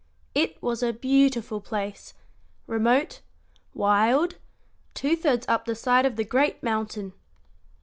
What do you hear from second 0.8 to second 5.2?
a beautiful place remote, wild, two